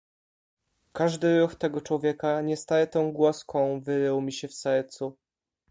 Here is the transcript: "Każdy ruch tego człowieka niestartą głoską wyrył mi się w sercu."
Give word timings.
"Każdy 0.93 1.39
ruch 1.39 1.55
tego 1.55 1.81
człowieka 1.81 2.41
niestartą 2.41 3.11
głoską 3.11 3.81
wyrył 3.81 4.21
mi 4.21 4.33
się 4.33 4.47
w 4.47 4.53
sercu." 4.53 5.15